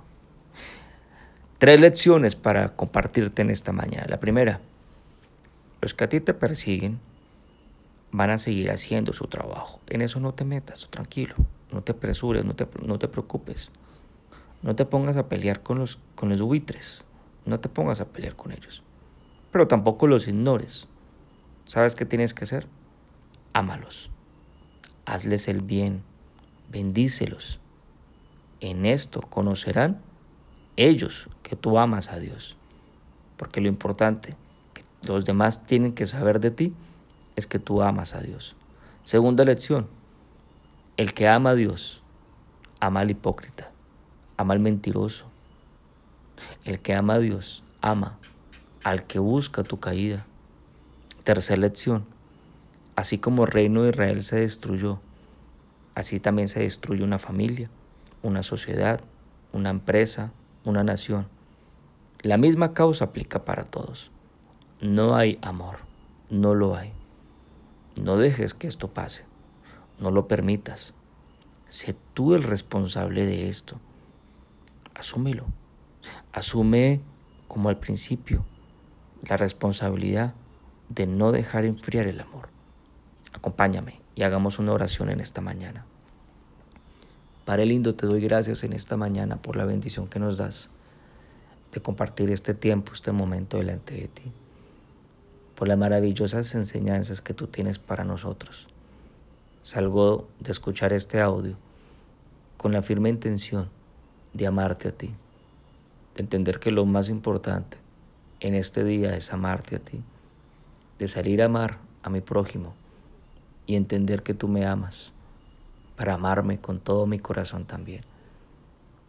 Tres 1.60 1.80
lecciones 1.80 2.36
para 2.36 2.70
compartirte 2.76 3.44
en 3.44 3.52
esta 3.52 3.72
mañana. 3.72 4.08
La 4.10 4.20
primera, 4.20 4.62
los 5.80 5.94
que 5.94 6.06
a 6.06 6.10
ti 6.10 6.20
te 6.22 6.34
persiguen 6.34 7.11
van 8.12 8.30
a 8.30 8.38
seguir 8.38 8.72
haciendo 8.72 9.14
su 9.14 9.28
trabajo. 9.28 9.80
En 9.88 10.02
eso 10.02 10.20
no 10.20 10.34
te 10.34 10.46
metas, 10.46 10.88
tranquilo, 10.90 11.36
no 11.72 11.82
te 11.82 11.94
apresures, 11.94 12.46
no 12.46 12.56
te, 12.56 12.68
no 12.86 13.00
te 13.00 13.08
preocupes. 13.08 13.72
No 14.62 14.76
te 14.76 14.86
pongas 14.86 15.18
a 15.18 15.28
pelear 15.28 15.64
con 15.64 15.80
los, 15.80 15.98
con 16.16 16.30
los 16.30 16.42
buitres, 16.42 17.06
no 17.46 17.60
te 17.60 17.70
pongas 17.70 18.00
a 18.00 18.06
pelear 18.06 18.36
con 18.36 18.52
ellos. 18.52 18.84
Pero 19.52 19.68
tampoco 19.68 20.08
los 20.08 20.28
ignores. 20.28 20.88
¿Sabes 21.66 21.96
qué 21.96 22.06
tienes 22.06 22.34
que 22.34 22.44
hacer? 22.44 22.68
Ámalos. 23.54 24.12
Hazles 25.06 25.48
el 25.48 25.62
bien, 25.62 26.04
bendícelos. 26.70 27.60
En 28.60 28.86
esto 28.86 29.22
conocerán 29.22 30.00
ellos 30.78 31.28
que 31.42 31.56
tú 31.56 31.80
amas 31.80 32.12
a 32.12 32.20
Dios. 32.20 32.58
Porque 33.38 33.62
lo 33.62 33.68
importante 33.68 34.36
que 34.74 34.84
los 35.08 35.26
demás 35.26 35.64
tienen 35.64 35.94
que 35.94 36.06
saber 36.06 36.40
de 36.40 36.52
ti 36.52 36.74
es 37.36 37.48
que 37.48 37.60
tú 37.60 37.82
amas 37.82 38.16
a 38.16 38.22
Dios. 38.22 38.56
Segunda 39.04 39.44
lección, 39.44 39.88
el 40.98 41.14
que 41.14 41.28
ama 41.28 41.52
a 41.52 41.56
Dios 41.56 42.02
ama 42.82 43.02
al 43.02 43.12
hipócrita, 43.12 43.72
ama 44.36 44.54
al 44.54 44.60
mentiroso. 44.60 45.26
El 46.66 46.80
que 46.80 46.96
ama 46.96 47.14
a 47.14 47.20
Dios 47.20 47.64
ama 47.82 48.18
al 48.84 49.04
que 49.06 49.20
busca 49.20 49.64
tu 49.64 49.80
caída. 49.80 50.26
Tercera 51.24 51.62
lección, 51.62 52.06
así 52.96 53.20
como 53.20 53.44
el 53.44 53.52
reino 53.52 53.84
de 53.84 53.92
Israel 53.92 54.24
se 54.24 54.40
destruyó, 54.40 55.00
así 55.94 56.20
también 56.20 56.48
se 56.48 56.62
destruye 56.62 57.04
una 57.04 57.20
familia, 57.20 57.70
una 58.24 58.42
sociedad, 58.42 59.02
una 59.54 59.70
empresa, 59.70 60.32
una 60.66 60.84
nación. 60.84 61.28
La 62.22 62.38
misma 62.38 62.74
causa 62.74 63.06
aplica 63.06 63.46
para 63.46 63.66
todos. 63.66 64.12
No 64.80 65.16
hay 65.16 65.38
amor, 65.44 65.78
no 66.32 66.56
lo 66.56 66.76
hay. 66.76 66.92
No 67.96 68.18
dejes 68.18 68.54
que 68.54 68.68
esto 68.68 68.90
pase, 68.90 69.26
no 70.00 70.12
lo 70.12 70.28
permitas. 70.28 70.94
Sé 71.70 71.96
tú 72.14 72.36
el 72.36 72.44
responsable 72.44 73.26
de 73.26 73.50
esto. 73.50 73.78
Asúmelo. 74.94 75.46
Asume, 76.32 77.02
como 77.48 77.70
al 77.70 77.78
principio, 77.78 78.46
la 79.28 79.38
responsabilidad 79.38 80.34
de 80.90 81.08
no 81.08 81.32
dejar 81.32 81.66
enfriar 81.66 82.08
el 82.08 82.20
amor. 82.20 82.50
Acompáñame 83.34 84.02
y 84.16 84.24
hagamos 84.24 84.60
una 84.60 84.74
oración 84.74 85.10
en 85.10 85.20
esta 85.20 85.42
mañana. 85.42 85.86
Padre 87.46 87.66
lindo, 87.66 87.96
te 87.96 88.06
doy 88.06 88.22
gracias 88.22 88.64
en 88.64 88.74
esta 88.74 88.98
mañana 88.98 89.42
por 89.42 89.56
la 89.56 89.66
bendición 89.66 90.08
que 90.08 90.20
nos 90.20 90.38
das 90.38 90.70
de 91.72 91.82
compartir 91.82 92.30
este 92.30 92.54
tiempo, 92.54 92.94
este 92.94 93.12
momento 93.12 93.58
delante 93.58 93.96
de 93.96 94.08
ti, 94.08 94.32
por 95.62 95.68
las 95.68 95.78
maravillosas 95.78 96.56
enseñanzas 96.56 97.22
que 97.22 97.36
tú 97.36 97.46
tienes 97.46 97.78
para 97.78 98.04
nosotros. 98.04 98.68
Salgo 99.62 100.28
de 100.40 100.52
escuchar 100.52 100.92
este 100.92 101.22
audio 101.22 101.56
con 102.58 102.72
la 102.72 102.82
firme 102.82 103.10
intención 103.10 103.70
de 104.34 104.48
amarte 104.48 104.88
a 104.88 104.92
ti, 104.92 105.12
de 106.16 106.24
entender 106.24 106.60
que 106.60 106.72
lo 106.72 106.88
más 106.88 107.10
importante 107.10 107.78
en 108.40 108.56
este 108.56 108.84
día 108.84 109.16
es 109.16 109.34
amarte 109.34 109.76
a 109.76 109.80
ti, 109.80 110.02
de 110.98 111.08
salir 111.08 111.44
a 111.44 111.46
amar 111.46 111.78
a 112.02 112.10
mi 112.10 112.22
prójimo 112.22 112.74
y 113.68 113.76
entender 113.76 114.24
que 114.24 114.34
tú 114.34 114.48
me 114.48 114.66
amas 114.66 115.14
para 115.96 116.16
amarme 116.16 116.60
con 116.60 116.80
todo 116.80 117.06
mi 117.06 117.20
corazón 117.20 117.66
también. 117.66 118.02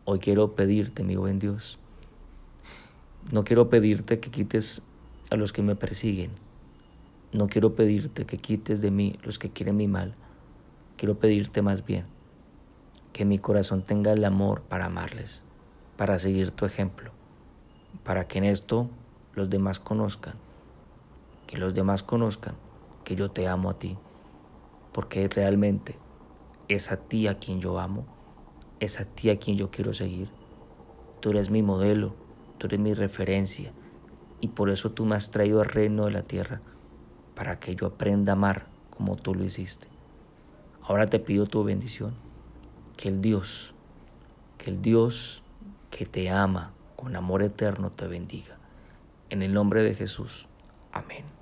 Hoy 0.05 0.19
quiero 0.19 0.55
pedirte, 0.55 1.03
mi 1.03 1.17
buen 1.17 1.39
Dios, 1.39 1.79
no 3.31 3.43
quiero 3.43 3.71
pedirte 3.71 4.21
que 4.21 4.31
quites 4.31 4.83
a 5.33 5.37
los 5.37 5.55
que 5.55 5.63
me 5.63 5.75
persiguen, 5.75 6.31
no 7.33 7.47
quiero 7.47 7.75
pedirte 7.75 8.27
que 8.27 8.37
quites 8.37 8.83
de 8.83 8.91
mí 8.91 9.19
los 9.23 9.39
que 9.39 9.49
quieren 9.49 9.79
mi 9.79 9.89
mal, 9.89 10.15
quiero 10.99 11.19
pedirte 11.19 11.63
más 11.63 11.87
bien 11.87 12.05
que 13.15 13.25
mi 13.25 13.39
corazón 13.39 13.83
tenga 13.83 14.13
el 14.13 14.27
amor 14.27 14.61
para 14.61 14.85
amarles, 14.85 15.43
para 15.97 16.19
seguir 16.19 16.51
tu 16.51 16.67
ejemplo, 16.67 17.13
para 18.05 18.29
que 18.29 18.37
en 18.39 18.45
esto 18.45 18.91
los 19.33 19.49
demás 19.49 19.81
conozcan, 19.81 20.35
que 21.47 21.57
los 21.57 21.73
demás 21.73 22.03
conozcan 22.03 22.55
que 23.03 23.17
yo 23.17 23.31
te 23.31 23.49
amo 23.49 23.71
a 23.71 23.79
ti, 23.79 23.97
porque 24.93 25.29
realmente 25.29 25.97
es 26.69 26.93
a 26.93 26.99
ti 26.99 27.27
a 27.27 27.39
quien 27.39 27.59
yo 27.59 27.79
amo, 27.79 28.05
es 28.81 29.01
a 29.01 29.07
ti 29.07 29.31
a 29.31 29.39
quien 29.39 29.57
yo 29.57 29.71
quiero 29.71 29.95
seguir. 29.95 30.29
Tú 31.21 31.31
eres 31.31 31.49
mi 31.49 31.63
modelo, 31.63 32.15
tú 32.59 32.67
eres 32.67 32.81
mi 32.81 32.93
referencia 32.93 33.73
y 34.43 34.49
por 34.49 34.71
eso 34.71 34.91
tú 34.91 35.07
me 35.07 35.15
has 35.15 35.31
traído 35.31 35.61
al 35.61 35.69
reino 35.69 36.05
de 36.05 36.11
la 36.11 36.23
tierra 36.23 36.61
para 37.37 37.61
que 37.61 37.77
yo 37.77 37.87
aprenda 37.87 38.33
a 38.33 38.35
amar 38.35 38.67
como 38.91 39.15
tú 39.15 39.37
lo 39.37 39.45
hiciste. 39.45 39.87
Ahora 40.83 41.07
te 41.07 41.21
pido 41.21 41.47
tu 41.47 41.63
bendición, 41.63 42.15
que 42.97 43.09
el 43.09 43.23
Dios, 43.23 43.73
que 44.59 44.71
el 44.71 44.83
Dios 44.83 45.45
que 45.91 46.07
te 46.07 46.29
ama 46.29 46.73
con 46.97 47.15
amor 47.15 47.43
eterno 47.45 47.91
te 47.91 48.09
bendiga. 48.09 48.59
En 49.31 49.43
el 49.43 49.55
nombre 49.55 49.83
de 49.85 49.95
Jesús. 49.95 50.49
Amén. 50.91 51.42